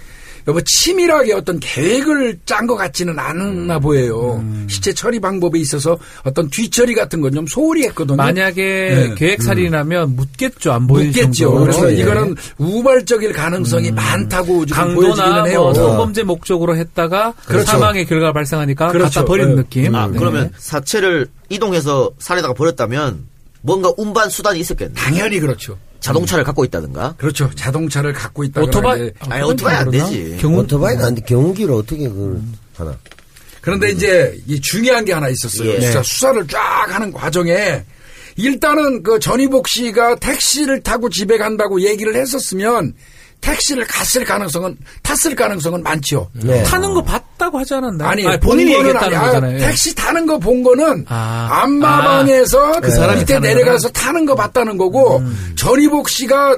[0.49, 4.45] 여보 치밀하게 어떤 계획을 짠 것 같지는 않나 보여요.
[4.69, 8.17] 시체 처리 방법에 있어서 어떤 뒤처리 같은 건 좀 소홀히 했거든요.
[8.17, 9.15] 만약에 네.
[9.17, 10.73] 계획살이라면 묻겠죠.
[10.73, 11.33] 안 보이는 묻겠죠.
[11.33, 11.65] 정도로.
[11.65, 11.97] 그래서 예.
[12.01, 15.61] 이거는 우발적일 가능성이 많다고 지금 강도나 보여지기는 해요.
[15.63, 17.65] 뭐 성범죄 목적으로 했다가 그렇죠.
[17.67, 19.21] 사망의 결과가 발생하니까 그렇죠.
[19.21, 19.63] 갖다 버리는 네.
[19.63, 19.95] 느낌.
[19.95, 20.19] 아, 네.
[20.19, 23.31] 그러면 사체를 이동해서 살에다가 버렸다면
[23.63, 24.95] 뭔가 운반 수단이 있었겠네.
[24.95, 25.79] 당연히 그렇죠.
[26.01, 27.15] 자동차를 갖고 있다든가.
[27.17, 27.49] 그렇죠.
[27.55, 28.61] 자동차를 갖고 있다.
[28.61, 30.37] 오토바이 아 니, 오토바이 안 되지.
[30.41, 31.23] 경운 오토바이는 안 돼.
[31.23, 32.41] 경운기를 어떻게 그걸
[32.77, 32.99] 하나.
[33.61, 35.71] 그런데 이제 이 중요한 게 하나 있었어요.
[35.71, 35.81] 예.
[35.81, 37.85] 진짜 수사를 쫙 하는 과정에
[38.37, 42.95] 일단은 그 전희복 씨가 택시를 타고 집에 간다고 얘기를 했었으면
[43.43, 46.31] 택시를 갔을 가능성은 탔을 가능성은 많죠.
[46.33, 46.63] 네.
[46.63, 48.09] 타는 거 봤다고 하지 않았나요?
[48.09, 49.55] 아니, 아니, 본인이 얘기했다는 아니, 아, 거잖아요.
[49.57, 49.59] 예.
[49.59, 51.49] 택시 타는 거 본 거는 아.
[51.65, 55.53] 안마방에서 그 사람이 밑에 내려가서 타는 거 봤다는 거고 음.
[55.57, 56.57] 전희복 씨가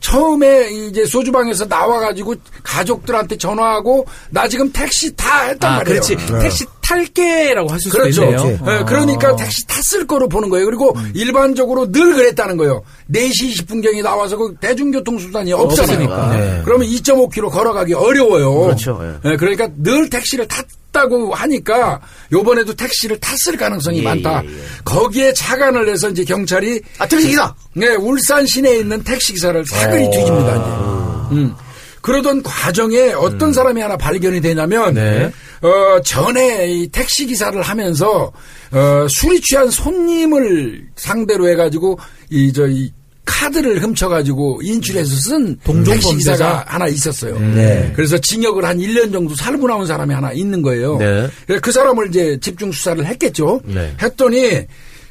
[0.00, 6.00] 처음에 이제 소주방에서 나와가지고 가족들한테 전화하고 나 지금 택시 타 했단 아, 말이에요.
[6.00, 6.16] 그렇지.
[6.40, 8.22] 택시 탈게라고 할 수도 그렇죠.
[8.24, 8.42] 있네요.
[8.42, 8.62] 그렇지.
[8.66, 8.84] 예, 아.
[8.84, 10.64] 그러니까 택시 탔을 거로 보는 거예요.
[10.64, 11.12] 그리고 음.
[11.14, 12.82] 일반적으로 늘 그랬다는 거예요.
[13.12, 15.96] 4시 20분경에 나와서 그 대중교통수단이 없잖아요.
[15.96, 16.36] 없으니까.
[16.36, 16.62] 네.
[16.64, 18.60] 그러면 2.5km 걸어가기 어려워요.
[18.62, 18.98] 그렇죠.
[19.02, 19.30] 예.
[19.32, 22.00] 예, 그러니까 늘 택시를 탔다고 하니까
[22.32, 24.42] 요번에도 택시를 탔을 가능성이 예, 많다.
[24.44, 24.52] 예, 예.
[24.84, 27.54] 거기에 착안을 해서 이제 경찰이 아, 택시 기사!
[27.74, 30.52] 네, 울산 시내에 있는 택시 기사를 사거리 뒤집니다.
[30.54, 31.34] 이제.
[31.36, 31.54] 음.
[32.02, 35.30] 그러던 과정에 어떤 사람이 하나 발견이 되냐면 네.
[35.62, 38.32] 어, 전에 이 택시 기사를 하면서
[38.70, 41.98] 어, 술이 취한 손님을 상대로 해가지고
[42.30, 42.92] 이 저이
[43.24, 46.64] 카드를 훔쳐가지고 인출해서 쓴 동종 택시 기사가?
[46.66, 47.38] 하나 있었어요.
[47.38, 47.92] 네.
[47.94, 50.96] 그래서 징역을 한 1년 정도 살고 나온 사람이 하나 있는 거예요.
[50.96, 51.28] 네.
[51.46, 53.60] 그래서 그 사람을 이제 집중 수사를 했겠죠.
[53.64, 53.94] 네.
[54.00, 54.62] 했더니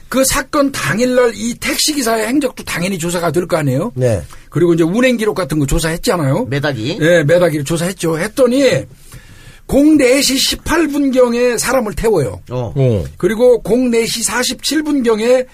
[0.10, 3.91] 그 사건 당일날 이 택시 기사의 행적도 당연히 조사가 될 거 아니에요.
[4.58, 4.60] 네.
[4.60, 6.46] 그리고 이제 운행 기록 같은 거 조사했잖아요.
[6.50, 6.98] 매닥이.
[7.00, 8.17] 예, 매다기를 조사했죠.
[8.17, 8.63] 했더니
[9.67, 12.41] 04시 18분경에 사람을 태워요.
[12.50, 12.74] 어.
[13.17, 15.46] 그리고 04시 47분경에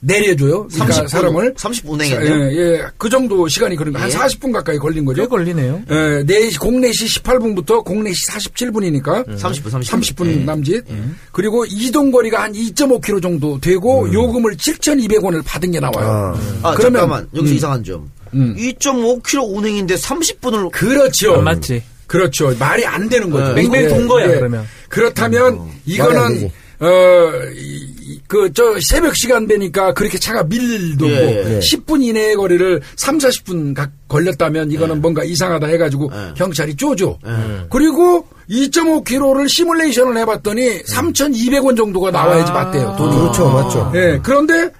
[0.00, 0.68] 내려줘요.
[0.68, 2.34] 그러니까 30분, 사람을 30분 운행했네요.
[2.52, 4.14] 예, 예, 그 정도 시간이 그러니까 한 예.
[4.14, 5.22] 40분 가까이 걸린 거죠.
[5.22, 5.82] 꽤 걸리네요.
[5.90, 9.82] 예, 4시, 04시 18분부터 04시 47분이니까 30분, 30분.
[9.84, 10.44] 30분 예.
[10.44, 10.84] 남짓.
[11.32, 16.38] 그리고 이동 거리가 한 2.5km 정도 되고 요금을 7,200원을 받은 게 나와요.
[16.62, 17.28] 아, 그러면- 잠깐만.
[17.34, 17.56] 여기서 음.
[17.56, 18.10] 이상한 점.
[18.34, 18.54] 음.
[18.58, 21.34] 2.5km 운행인데 30분을 그렇죠.
[21.34, 21.82] 안 맞지.
[22.06, 22.54] 그렇죠.
[22.58, 23.52] 말이 안 되는 거죠.
[23.52, 23.62] 네.
[23.62, 24.36] 맹맹 예, 돈 거야, 예.
[24.36, 24.64] 그러면.
[24.88, 26.50] 그렇다면 말이 안 이거는.
[26.78, 31.58] 어그 저 새벽 시간 되니까 그렇게 차가 밀릴도 예, 없고 예.
[31.60, 36.34] 10분 이내의 거리를 3, 40분 각 걸렸다면 이거는 뭔가 이상하다 해가지고 예.
[36.34, 37.18] 경찰이 쪼죠.
[37.26, 37.66] 예.
[37.70, 42.54] 그리고 2.5km를 시뮬레이션을 해봤더니 3,200원 정도가 나와야지 아.
[42.54, 42.94] 맞대요.
[42.98, 43.16] 돈이.
[43.16, 43.92] 그렇죠, 맞죠.
[43.94, 44.70] 예, 그런데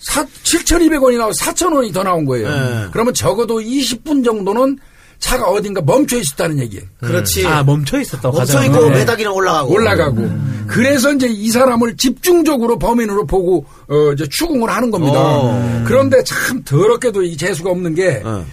[0.00, 2.48] 7,200원이 나와 4,000원이 더 나온 거예요.
[2.48, 2.86] 네.
[2.92, 4.78] 그러면 적어도 20분 정도는
[5.18, 6.84] 차가 어딘가 멈춰 있었다는 얘기예요.
[7.00, 7.44] 그렇지.
[7.44, 8.64] 아, 멈춰 있었다고 멈춰.
[8.66, 8.98] 있고 네.
[8.98, 9.72] 매닥이는 올라가고.
[9.72, 10.28] 올라가고.
[10.68, 15.18] 그래서 이제 이 사람을 집중적으로 범인으로 보고 어 이제 추궁을 하는 겁니다.
[15.18, 15.84] 어.
[15.86, 18.44] 그런데 참 더럽게도 이 재수가 없는 게그 어.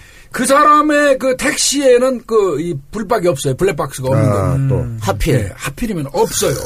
[0.44, 3.54] 사람의 그 택시에는 그 이 불박이 없어요.
[3.56, 4.68] 블랙박스가 없는 아, 거예요.
[4.68, 4.86] 또.
[5.00, 5.34] 하필.
[5.36, 6.56] 예, 하필이면 없어요.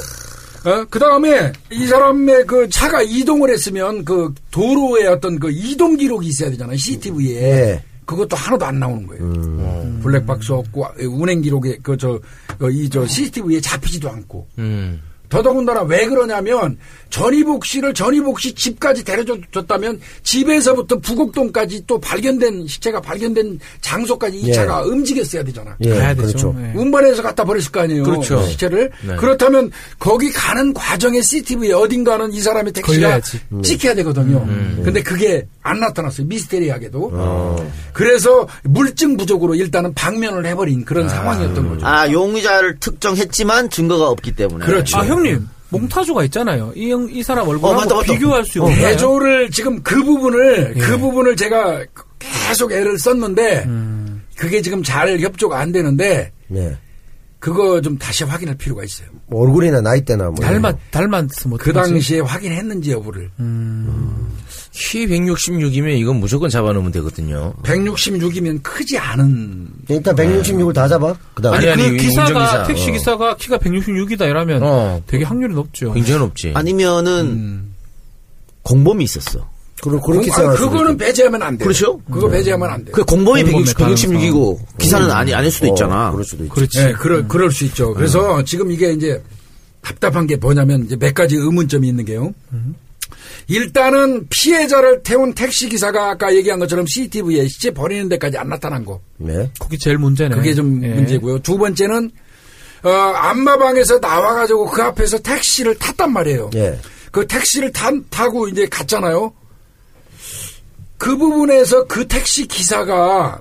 [0.64, 0.84] 어?
[0.90, 6.50] 그 다음에 이 사람의 그 차가 이동을 했으면 그 도로에 어떤 그 이동 기록이 있어야
[6.50, 6.76] 되잖아요.
[6.76, 7.42] CCTV에.
[7.42, 7.82] 예.
[8.04, 9.22] 그것도 하나도 안 나오는 거예요.
[9.22, 9.56] 음.
[9.60, 12.18] 어, 블랙박스 없고 운행 기록에 그 저
[12.70, 14.48] 이저 CCTV에 잡히지도 않고.
[14.58, 15.00] 음.
[15.30, 16.76] 더더군다나 왜 그러냐면
[17.08, 24.52] 전희복 씨를 전희복 씨 집까지 데려줬다면 집에서부터 부곡동까지 또 발견된 시체가 발견된 장소까지 이 예.
[24.52, 25.76] 차가 움직였어야 되잖아.
[25.80, 26.52] 예, 가야 되죠.
[26.52, 26.56] 그렇죠.
[26.60, 26.78] 예.
[26.78, 28.02] 운반해서 갖다 버렸을 거 아니에요.
[28.04, 28.42] 그렇죠.
[28.42, 28.90] 시체를.
[29.06, 29.16] 네.
[29.16, 33.40] 그렇다면 거기 가는 과정에 CCTV에 어딘가는 이 사람의 택시가 걸려야지.
[33.62, 34.38] 찍혀야 되거든요.
[34.48, 34.82] 음.
[34.84, 36.26] 근데 그게 안 나타났어요.
[36.26, 37.56] 미스테리하게도.
[37.92, 41.86] 그래서 물증 부족으로 일단은 방면을 해버린 그런 상황이었던 거죠.
[41.86, 44.64] 아, 용의자를 특정했지만 증거가 없기 때문에.
[44.64, 44.96] 그렇죠.
[44.98, 46.72] 아 형님 몽타주가 있잖아요.
[46.74, 48.12] 이, 형- 이 사람 얼굴하고 어, 맞다, 맞다.
[48.12, 48.80] 비교할 수 없나요?
[48.88, 50.80] 대조를 지금 그 부분을 예.
[50.80, 51.85] 그 부분을 제가
[52.18, 54.22] 계속 애를 썼는데 음.
[54.37, 56.76] 그게 지금 잘 협조가 안 되는데 네.
[57.38, 59.09] 그거 좀 다시 확인할 필요가 있어요.
[59.28, 60.35] 뭐 얼굴이나 나이대나 뭐.
[60.35, 61.90] 닮았 닮았으면 그 어떡하지?
[61.92, 63.30] 당시에 확인했는지 여부를
[64.72, 67.54] 키 166이면 이건 무조건 잡아놓으면 되거든요.
[67.64, 71.14] 166이면 크지 않은 일단 166을 다 잡아.
[71.35, 72.62] 그다음 아니, 아니, 아니, 그이 기사가 운전기사.
[72.64, 72.92] 택시 어.
[72.92, 75.02] 기사가 키가 166이다 이러면 어.
[75.06, 75.92] 되게 확률이 높죠.
[75.92, 76.52] 굉장히 높지.
[76.54, 77.74] 아니면은 음.
[78.62, 79.48] 공범이 있었어.
[79.83, 80.96] 그러, 그렇게 공- 아니, 그거는.
[80.98, 81.64] 배제하면 안 돼요.
[81.66, 81.98] 그렇죠?
[82.11, 82.92] 그거 배제하면 안 돼요.
[82.94, 86.11] 그 공범이 공범의 160, 166이고 기사는 아니 아닐 수도 어, 있잖아.
[86.12, 86.54] 그럴 수도 있지.
[86.54, 86.78] 그렇지.
[86.80, 87.92] 예, 그럴, 그럴 수 있죠.
[87.94, 89.22] 그래서 지금 이게 이제
[89.80, 92.35] 답답한 게 뭐냐면 이제 몇 가지 의문점이 있는 게요.
[93.48, 99.00] 일단은 피해자를 태운 택시 기사가 아까 얘기한 것처럼 CCTV에 시체 버리는 데까지 안 나타난 거.
[99.16, 99.50] 네.
[99.59, 100.37] 그게 제일 문제네.
[100.37, 100.88] 그게 좀 예.
[100.88, 101.40] 문제고요.
[101.40, 102.11] 두 번째는,
[102.83, 106.50] 어, 안마방에서 나와가지고 그 앞에서 택시를 탔단 말이에요.
[106.55, 106.79] 예.
[107.11, 109.33] 그 택시를 타, 타고 이제 갔잖아요.
[110.96, 113.40] 그 부분에서 그 택시 기사가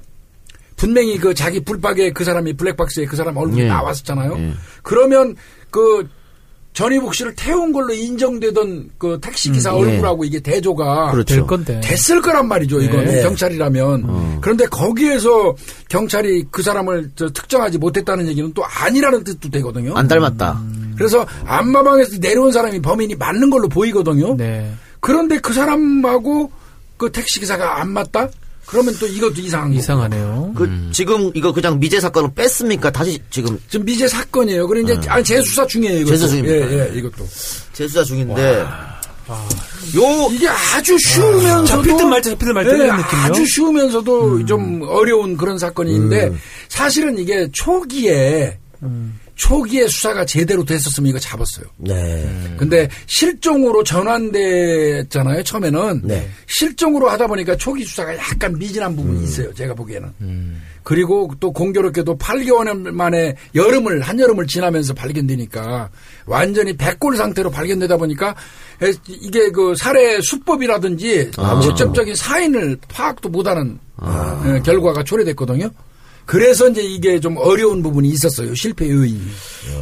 [0.76, 3.68] 분명히 그 자기 불박에 그 사람이 블랙박스에 그 사람 얼굴이 예.
[3.68, 4.38] 나왔었잖아요.
[4.38, 4.54] 예.
[4.82, 5.36] 그러면
[5.70, 6.08] 그
[6.80, 9.92] 전희복 씨를 태운 걸로 인정되던 그 택시 기사 음, 예.
[9.92, 11.36] 얼굴하고 이게 대조가 그렇죠.
[11.36, 11.82] 될 건데.
[11.84, 13.22] 됐을 거란 말이죠, 이거는 네.
[13.22, 14.40] 경찰이라면.
[14.40, 15.56] 그런데 거기에서
[15.90, 19.94] 경찰이 그 사람을 저 특정하지 못했다는 얘기는 또 아니라는 뜻도 되거든요.
[19.96, 20.62] 안 닮았다.
[20.96, 24.38] 그래서 안마방에서 내려온 사람이 범인이 맞는 걸로 보이거든요.
[24.38, 24.72] 네.
[25.02, 26.50] 그런데 그 사람하고
[26.96, 28.30] 그 택시 기사가 안 맞다?
[28.70, 29.74] 그러면 또 이것도 이상한.
[29.74, 30.54] 이상하네요.
[30.56, 32.92] 그 지금 이거 그냥 미제 사건을 뺐습니까?
[32.92, 34.68] 다시 지금 지금 미제 사건이에요.
[34.68, 36.02] 그런데 이제 아니 재수사 중이에요.
[36.02, 36.10] 이것도.
[36.12, 36.72] 재수사 중입니까?
[36.72, 37.28] 예, 예, 이것도.
[37.74, 38.66] 재수사 중인데
[39.96, 43.26] 요 이게 아주 쉬우면서도 잡힐 듯말 듯, 잡힐 듯말듯 예, 이런 느낌이요?
[43.26, 46.32] 아주 쉬우면서도 좀 어려운 그런 사건인데
[46.68, 48.60] 사실은 이게 초기에
[49.40, 51.66] 초기에 수사가 제대로 됐었으면 이거 잡았어요.
[51.78, 52.30] 네.
[52.58, 55.44] 근데 실종으로 전환됐잖아요.
[55.44, 56.30] 처음에는 네.
[56.48, 59.54] 실종으로 하다 보니까 초기 수사가 약간 미진한 부분이 있어요.
[59.54, 60.10] 제가 보기에는.
[60.84, 65.90] 그리고 또 공교롭게도 8개월 만에 여름을 한 여름을 지나면서 발견되니까
[66.26, 68.36] 완전히 백골 상태로 발견되다 보니까
[68.84, 71.32] 에, 이게 그 살해 수법이라든지
[71.64, 73.80] 직접적인 사인을 파악도 못하는
[74.46, 75.70] 에, 결과가 초래됐거든요.
[76.30, 78.54] 그래서 이제 이게 좀 어려운 부분이 있었어요.
[78.54, 79.20] 실패 요인이.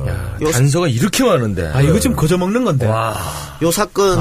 [0.08, 1.68] 야, 단서가 이렇게 많은데.
[1.74, 2.88] 아 이거 지금 거저 먹는 건데.
[2.88, 4.18] 요 사건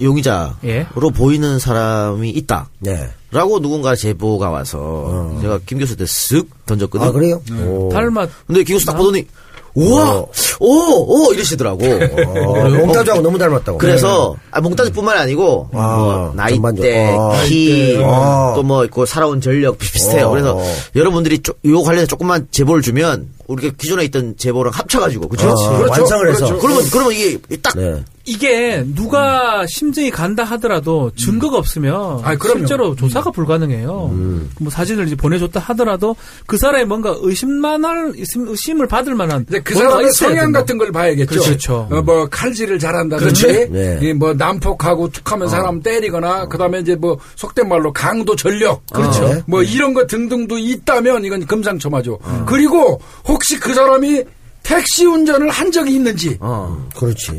[0.00, 0.86] 용의자로 예.
[1.14, 2.70] 보이는 사람이 있다.
[2.78, 3.10] 네.
[3.30, 7.10] 라고 누군가 제보가 와서 제가 김 교수한테 쓱 던졌거든요.
[7.10, 7.42] 아, 그래요?
[7.62, 7.90] 오.
[7.92, 8.30] 닮았.
[8.46, 9.26] 근데 김 교수 딱 보더니
[9.74, 10.28] 우와, 어.
[10.60, 11.84] 오, 오 이러시더라고.
[11.84, 13.78] 어, 몽타주하고 너무 닮았다고.
[13.78, 15.78] 그래서 아, 몽타주뿐만 아니고 네.
[15.80, 17.16] 아, 뭐 나이대.
[17.18, 18.52] 아, 키, 아.
[18.56, 20.26] 또뭐 있고 살아온 전력 비슷해요.
[20.26, 20.30] 어.
[20.30, 20.58] 그래서
[20.94, 25.48] 여러분들이 조- 요 관련해서 조금만 제보를 주면 우리가 기존에 있던 제보랑 합쳐가지고 그렇죠?
[25.50, 26.00] 아, 그렇죠.
[26.02, 26.46] 완성을 해서.
[26.46, 26.58] 그렇죠.
[26.58, 28.02] 그러면 그러면 이게 딱 네.
[28.26, 32.60] 이게 누가 심증이 간다 하더라도 증거가 없으면 아이, 그럼요.
[32.60, 34.48] 실제로 조사가 불가능해요.
[34.60, 40.12] 뭐 사진을 이제 보내줬다 하더라도 그 사람이 뭔가 의심만할 의심, 의심을 받을 만한 그 사람의
[40.12, 40.52] 성향.
[40.52, 41.38] 같은 걸 봐야겠죠.
[41.42, 41.88] 그렇죠.
[41.90, 43.72] 어, 뭐 칼질을 잘한다든지, 그렇죠.
[43.72, 43.98] 네.
[44.00, 49.24] 이뭐 난폭하고 툭하면 사람 때리거나, 그다음에 이제 뭐 속된 말로 강도 전력, 그렇죠.
[49.26, 52.18] 어, 뭐 이런 거 등등도 있다면 이건 금상첨화죠.
[52.46, 54.22] 그리고 혹시 그 사람이
[54.62, 57.32] 택시 운전을 한 적이 있는지, 어, 그렇지.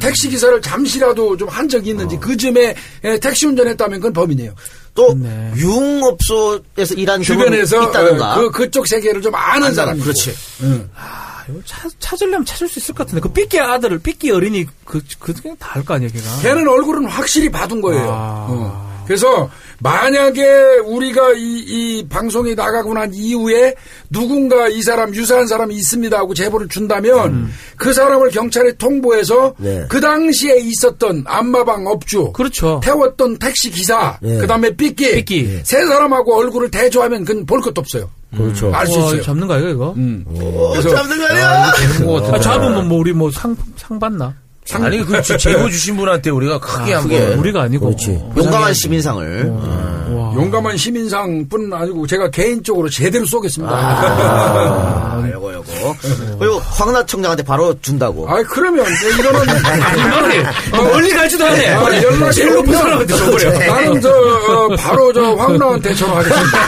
[0.00, 4.52] 택시 기사를 잠시라도 좀 한 적이 있는지, 그 즈음에 에, 택시 운전했다면 그건 범인이에요.
[4.94, 5.52] 또 네.
[5.56, 8.34] 유흥업소에서 일한 주변에서 있다든가.
[8.34, 10.02] 어, 그 그쪽 세계를 좀 아는 사람이고.
[10.04, 10.34] 그렇지.
[10.62, 10.88] 응.
[10.96, 15.00] 아, 이거 찾, 찾으려면 찾을 수 있을 것 같은데 그 삐끼 아들을 삐끼 어린이 그
[15.20, 16.24] 그게 다할거 아니야 걔가.
[16.42, 18.10] 걔는 얼굴은 확실히 봐둔 거예요.
[18.10, 18.46] 아.
[18.48, 18.95] 어.
[19.06, 23.74] 그래서 만약에 우리가 이, 이 방송이 나가고 난 이후에
[24.10, 29.84] 누군가 이 사람 유사한 사람이 있습니다 하고 제보를 준다면 그 사람을 경찰에 통보해서 네.
[29.88, 32.80] 그 당시에 있었던 안마방 업주 그렇죠.
[32.82, 34.38] 태웠던 택시 기사 네.
[34.38, 35.60] 그다음에 삐끼, 삐끼.
[35.62, 38.10] 세 사람하고 얼굴을 대조하면 그건 볼 것도 없어요.
[38.36, 38.74] 그렇죠.
[38.74, 39.22] 알수 와, 있어요.
[39.22, 39.94] 잡는 거예요, 이거?
[39.94, 41.72] 그래서 잡는 거 아니야?
[41.72, 42.32] 같은데.
[42.32, 44.34] 아, 잡으면 뭐 우리 뭐 상, 상 받나?
[44.72, 47.20] 아니 그 제- 제보 주신 분한테 우리가 크게 아, 한번.
[47.38, 47.86] 우리가 아니고.
[47.86, 48.18] 그렇지.
[48.20, 49.52] 어, 용감한 시민상을.
[50.08, 50.32] 와.
[50.34, 53.74] 용감한 시민상뿐 아니고 제가 개인적으로 제대로 쏘겠습니다.
[53.74, 55.66] 아, 요거, 요거.
[56.38, 58.28] 그리고 황나 청장한테 바로 준다고.
[58.28, 58.84] 아 그러면
[59.18, 60.44] 이거는 이놈이
[60.92, 61.68] 멀리 가지도 않네.
[61.70, 63.50] 아, 연락이 제일 높은 사람한테 줘버려.
[63.66, 66.58] 나는 저 어, 바로 저 황나한테 전화하겠습니다.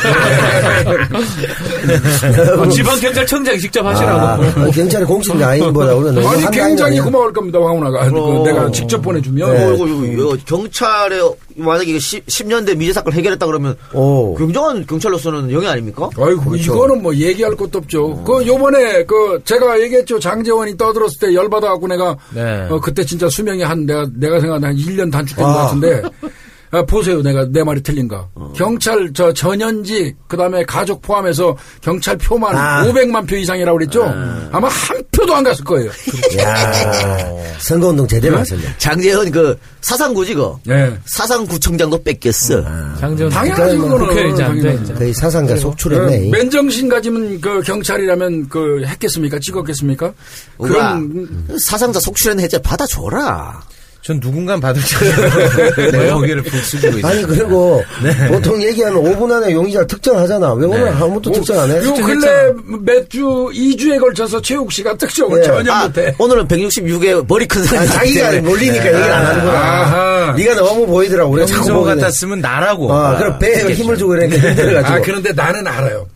[2.63, 4.19] 어, 지방 경찰청장이 직접 하시라고.
[4.21, 6.99] 아, 아, 경찰의 공식 라인보다 우리는 너무 아니 한 굉장히.
[7.01, 8.43] 고마울 겁니다 황나 가 그럼.
[8.45, 11.21] 내가 직접 보내주면 어, 이거, 이거, 이거 경찰에
[11.57, 14.35] 만약에 이게 10, 10년대 미제 사건 해결했다 그러면 오.
[14.37, 16.09] 굉장한 경찰로서는 영예 아닙니까?
[16.17, 16.75] 아이고 그렇죠.
[16.75, 18.23] 이거는 뭐 얘기할 것도 없죠.
[18.25, 22.67] 그 요번에 그 제가 얘기했죠 장재원이 떠들었을 때 열받아 갖고 내가 네.
[22.71, 25.65] 어, 그때 진짜 수명이 한 내가 내가 생각한 한 1년 단축된 것 아.
[25.65, 26.03] 같은데
[26.71, 28.29] 아, 보세요 내가 내 말이 틀린가.
[28.35, 28.53] 어.
[28.55, 32.85] 경찰 저 전현직 그다음에 가족 포함해서 경찰 표만 아.
[32.85, 34.05] 500만 표 이상이라고 그랬죠.
[34.53, 35.91] 아 마 한 표도 안 갔을 거예요.
[36.39, 38.39] 야 선거 운동 제대로 네?
[38.41, 38.63] 하셨네.
[38.79, 40.95] 장재현 그 사상구지 그 예.
[41.07, 42.63] 사상구청장도 뺏겼어.
[42.63, 44.83] 당연하지 그거는 안 돼, 당연하지.
[44.85, 44.95] 이제.
[44.95, 46.31] 거의 사상자 속출했네.
[46.31, 49.39] 그 맨정신 가지면 그 경찰이라면 그 했겠습니까?
[49.41, 50.13] 찍었겠습니까?
[50.59, 53.61] 그런 사상자 속출현 해제 받아줘라.
[54.01, 57.13] 전 누군가 받을 줄 알고 내 고개를 푹 숙이고 있어요.
[57.13, 57.83] 아니 그리고
[58.29, 60.55] 보통 얘기하면 5분 안에 용의자 특정하잖아.
[60.55, 61.85] 왜 오늘 아무것도 특정 안 해?
[61.85, 63.21] 요 근래 몇 주,
[63.53, 65.47] 2주에 걸쳐서 최욱 씨가 특정을 네.
[65.47, 66.15] 전혀 아, 못해.
[66.19, 68.33] 오늘은 166에 머리 큰 아, 사람이 자기가.
[68.49, 69.53] 몰리니까 얘기를 안 하는구나.
[69.59, 70.33] 아하.
[70.37, 71.33] 네가 너무 보이더라고.
[71.33, 71.85] 우리가 자꾸.
[71.85, 72.93] 같았으면 나라고.
[72.93, 73.83] 아, 그럼 배에 그랬겠죠.
[73.83, 74.95] 힘을 주고 이러니까 힘들어가지고.
[74.95, 76.07] 아, 그런데 나는 알아요.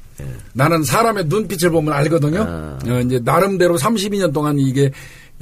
[0.54, 2.40] 나는 사람의 눈빛을 보면 알거든요.
[2.86, 4.90] 어, 이제 나름대로 32년 동안 이게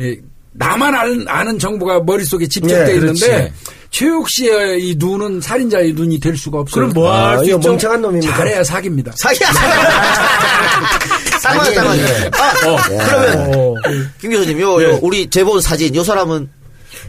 [0.00, 0.16] 예,
[0.52, 3.52] 나만 아는, 아는 정보가 머릿속에 집적돼 네, 있는데.
[3.90, 6.74] 최욱 씨의 이 눈은 살인자의 눈이 될 수가 없어요.
[6.74, 7.68] 그럼 뭐 아, 할수 이거 있죠?
[7.70, 8.36] 멍청한 놈입니까?
[8.36, 9.12] 잘해야 사기입니다.
[9.16, 9.48] 사기야.
[11.42, 12.30] 쌍맞아, 쌍맞아.
[12.38, 12.52] 아,
[12.86, 13.74] 그러면 어.
[14.20, 16.48] 김 교수님, 요, 요 우리 제본 사진, 요 사람은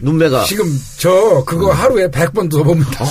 [0.00, 0.66] 눈매가 지금
[0.98, 3.04] 저 그거 하루에 100번 더 봅니다.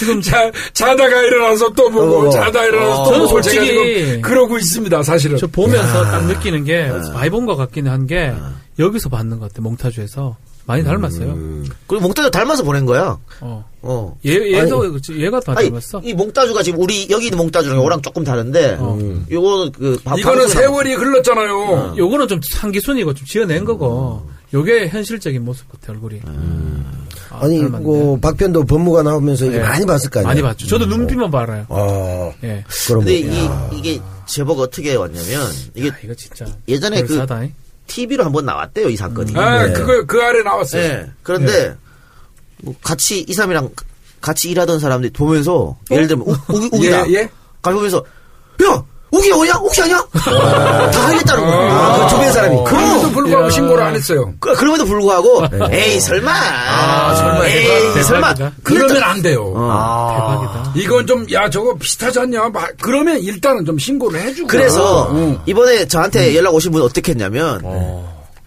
[0.00, 0.04] 아.
[0.06, 2.30] 지금 자, 자다가 일어나서 또 보고 어.
[2.30, 5.36] 자다 일어나서 또 저는 보고 솔직히 지금 그러고 있습니다 사실은.
[5.36, 8.32] 저 보면서 딱 느끼는 게 많이 본 것 같긴 한게
[8.78, 10.36] 여기서 받는 것 같아 몽타주에서
[10.66, 11.36] 많이 닮았어요.
[11.86, 13.18] 그리고 몽타주 닮아서 보낸 거야.
[13.40, 13.64] 어.
[13.82, 14.16] 어.
[14.24, 15.18] 얘 얘도 그렇지.
[15.20, 16.00] 얘가 다 아니, 닮았어.
[16.04, 18.78] 이 몽타주가 지금 우리 여기 있는 몽타주랑 요거랑 조금 다른데,
[19.30, 21.94] 요거는 그, 바- 이거는 세월이 흘렀잖아요.
[21.96, 26.20] 요거는 좀 상기순이고 좀 지어낸 거고 요게 현실적인 모습 같아 얼굴이.
[27.30, 27.84] 아, 아니, 닮았네.
[27.84, 29.62] 그 박변도 법무관 나오면서 이게 네.
[29.62, 30.28] 많이 봤을 거 아니야?
[30.28, 30.66] 많이 봤죠.
[30.66, 31.64] 저도 눈빛만 봐라요.
[31.68, 32.64] 어, 예.
[32.86, 33.70] 그럼 근데 뭐.
[33.72, 37.54] 이, 이게 제보가 어떻게 왔냐면, 이게 아, 이거 진짜 예전에 그 그럴싸하다, 잉?
[37.86, 39.36] TV로 한번 나왔대요, 이 사건이.
[39.36, 39.72] 아, 네.
[39.72, 40.82] 그거 그 아래 나왔어요.
[40.82, 41.10] 네.
[41.22, 41.74] 그런데
[42.62, 43.70] 뭐 같이 이 사람이랑
[44.20, 47.08] 같이 일하던 사람들이 보면서 예를 들면 우, 우기 우기다.
[47.08, 47.30] 예, 예.
[47.62, 48.04] 가보면서
[48.64, 50.04] 야 우기 뭐냐 우기 아니야?
[50.12, 51.72] 다 하겠다는 거야.
[51.72, 52.56] 아, 그 주변 사람이.
[52.64, 54.32] 그럼에도 불구하고 신고를 안 했어요.
[54.38, 58.02] 그, 그럼에도 불구하고 에이 설마 설마, 에이 대박.
[58.04, 58.56] 설마 대박이다.
[58.62, 59.46] 그러면 안 돼요.
[59.52, 60.72] 대박이다.
[60.76, 62.48] 이건 좀 야 저거 비슷하지 않냐?
[62.48, 64.48] 막 그러면 일단은 좀 신고를 해주고.
[64.48, 65.38] 그래서 응.
[65.46, 67.60] 이번에 저한테 연락 오신 분 어떻게 했냐면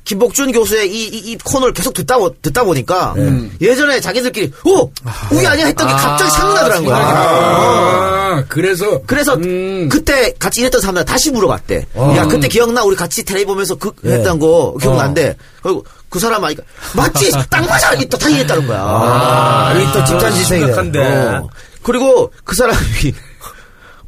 [0.05, 3.13] 김복준 교수의 이, 이, 이 코너를 계속 듣다, 보- 듣다 보니까
[3.61, 4.91] 예전에 자기들끼리 오!
[5.31, 6.97] 우기 아니야 했던 게 갑자기 생각나더라는 거야.
[6.97, 9.87] 아, 그래서 그래서 음.
[9.89, 11.87] 그때 같이 일했던 사람들 다시 물어봤대.
[12.17, 12.83] 야 그때 기억나?
[12.83, 14.13] 우리 같이 텔레비 보면서 그 예.
[14.15, 15.37] 했던 거 기억난대.
[15.61, 16.63] 그리고 그 사람 아니까
[16.95, 17.31] 맞지?
[17.49, 17.93] 딱 맞아!
[17.93, 18.79] 이또 다시 했다는 거야.
[18.81, 20.65] 아, 이게 또 집단지성이네.
[20.67, 20.99] 심각한데.
[20.99, 21.47] 어.
[21.81, 22.77] 그리고 그 사람이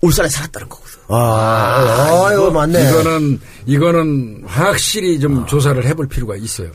[0.05, 0.95] 울산에 살았다는 거거든.
[1.07, 2.89] 아, 아, 이거 맞네.
[2.89, 6.69] 이거는 이거는 확실히 좀 조사를 해볼 필요가 있어요.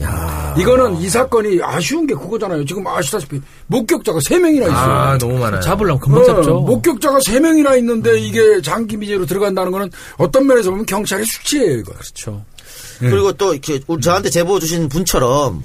[0.00, 0.54] 야.
[0.58, 2.64] 이거는 이 사건이 아쉬운 게 그거잖아요.
[2.64, 4.78] 지금 아시다시피 목격자가 세 명이나 있어요.
[4.78, 5.60] 아, 너무 많아요.
[5.60, 6.60] 잡으려면 금방 어, 잡죠.
[6.60, 11.92] 목격자가 세 명이나 있는데 이게 장기 미제로 들어간다는 거는 어떤 면에서 보면 경찰의 수치예요, 이거.
[11.92, 12.44] 그렇죠.
[13.00, 15.62] 그리고 또 이렇게 우리 저한테 제보 주신 분처럼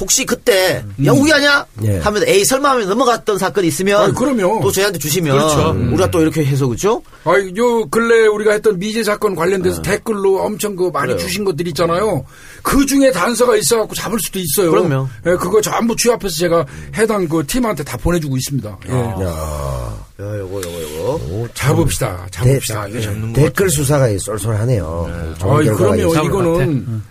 [0.00, 1.66] 혹시 그때 야 우기 아냐?
[1.84, 1.98] 예.
[1.98, 4.60] 하면 에이 설마 하면 넘어갔던 사건이 있으면 아이, 그럼요.
[4.62, 5.70] 또 저희한테 주시면 그렇죠.
[5.92, 7.02] 우리가 또 이렇게 해서 그죠?
[7.24, 11.18] 아, 요 근래 우리가 했던 미제 사건 관련돼서 댓글로 엄청 그 많이 그래요.
[11.18, 12.24] 주신 것들 있잖아요.
[12.62, 14.70] 그 중에 단서가 있어 갖고 잡을 수도 있어요.
[14.70, 15.08] 그럼요.
[15.26, 16.64] 예, 그거 전부 취합해서 제가
[16.96, 18.78] 해당 그 팀한테 다 보내주고 있습니다.
[18.88, 18.92] 예.
[18.92, 21.48] 야 요거 요거 요거.
[21.54, 22.26] 잡읍시다.
[22.30, 22.88] 잡읍시다.
[22.88, 25.34] 이거 잡- 댓글 수사가 쏠쏠하네요.
[25.40, 26.14] 아이, 결과가 그럼요.
[26.26, 27.02] 이거는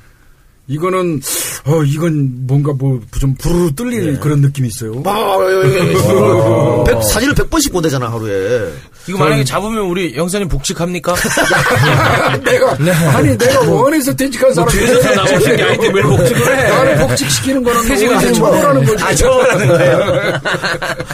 [0.75, 1.21] 이거는
[1.65, 5.03] 어 이건 뭔가 뭐 좀 부르르 뚫릴 그런 느낌이 있어요.
[5.05, 8.71] 아, 백- 사진을 100번씩 보내잖아, 하루에.
[9.07, 11.13] 이거 만약에 잡으면 우리 영사님 복직합니까?
[12.43, 12.71] 내가
[13.17, 16.69] 아니 내가 원해서 퇴직한 사람 뒤에서 나오신 게 아닌데 왜 복직을 해?
[16.69, 19.03] 나를 복직시키는 거는 퇴직을 오히려 하는 처벌하는 거지.
[19.03, 20.41] 아, 처벌하는 거예요.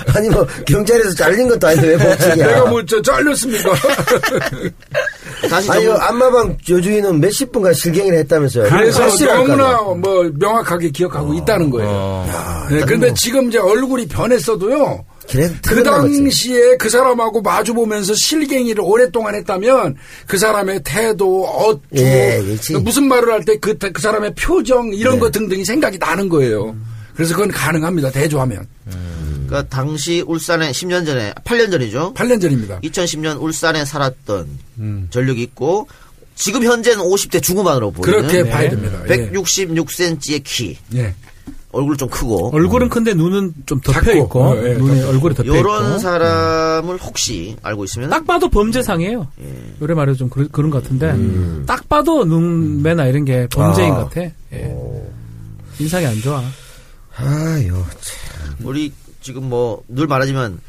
[0.16, 2.48] 아니 뭐 경찰에서 잘린 것도 아닌데 왜 법칙이야?
[2.48, 3.72] 내가 뭐 저 잘렸습니까?
[5.50, 8.70] 다시 아니, 좀- 그 안마방 여주인은 몇십 분간 실갱이를 했다면서요.
[8.70, 9.08] 그래서?
[9.26, 12.26] 너무나 뭐 명확하게 기억하고 있다는 거예요.
[12.72, 14.68] 네, 근데 지금 이제 얼굴이 변했어도
[15.30, 15.84] 그래, 그 거지.
[15.84, 19.96] 당시에 그 사람하고 마주 보면서 실갱이를 오랫동안 했다면
[20.26, 22.42] 그 사람의 태도, 어투, 예,
[22.82, 25.20] 무슨 말을 할 때 그 그 사람의 표정 이런 네.
[25.20, 26.76] 거 등등이 생각이 나는 거예요.
[27.18, 28.12] 그래서 그건 가능합니다.
[28.12, 28.68] 대조하면.
[29.48, 32.14] 그러니까 당시 울산에 10년 전에, 8년 전이죠.
[32.14, 32.80] 8년 전입니다.
[32.82, 34.48] 2010년 울산에 살았던
[35.10, 35.88] 전력이 있고,
[36.36, 39.02] 지금 현재는 50대 중후반으로 보이는 그렇게 봐야 됩니다.
[39.10, 39.32] 예.
[39.32, 41.16] 166cm의 키, 예.
[41.72, 45.36] 얼굴 좀 크고, 얼굴은 큰데 눈은 좀 덮여 작고, 있고 어, 예, 눈에 덮여 얼굴이
[45.36, 49.28] 덮여 요런 있고 사람을 혹시 알고 있으면 딱 봐도 범죄상이에요.
[49.42, 49.74] 예.
[49.82, 51.16] 요래 말해도 좀 그런, 그런 것 같은데
[51.66, 53.96] 딱 봐도 눈매나 이런 게 범죄인 아.
[53.96, 54.30] 것 같아.
[54.54, 54.78] 예.
[55.80, 56.44] 인상이 안 좋아.
[57.18, 57.84] 아유,
[58.64, 60.60] 우리 지금 뭐 늘 말하지만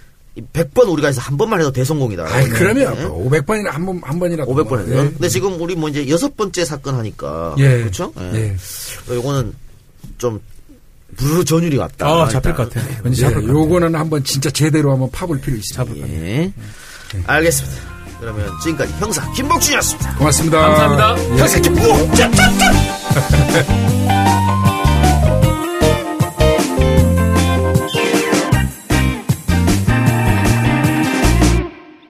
[0.53, 2.25] 100번 우리가 해서 한 번만 해도 대성공이다.
[2.33, 3.05] 아이, 그러면 네.
[3.05, 4.51] 500번이나 한 번, 한 번이라도.
[4.55, 4.91] 500번 해도.
[4.93, 4.95] 예.
[5.11, 7.55] 근데 지금 우리 뭐 이제 여섯 번째 사건 하니까.
[7.59, 7.79] 예.
[7.81, 8.13] 그렇죠?
[8.35, 8.57] 예.
[9.11, 9.53] 요거는
[10.19, 10.41] 좀
[11.17, 12.07] 부르르 전율이 같다.
[12.07, 12.55] 아, 잡힐.
[12.55, 12.87] 것 같아.
[13.03, 13.53] 왠지 예, 잡힐 것 같아.
[13.59, 16.09] 요거는 한번 진짜 제대로 한번 파볼 필요 있습니다.
[16.09, 16.53] 예.
[17.27, 17.83] 알겠습니다.
[18.21, 20.15] 그러면 지금까지 형사 김복준이었습니다.
[20.17, 20.61] 고맙습니다.
[20.61, 21.37] 감사합니다.
[21.39, 22.31] 형사 김복준!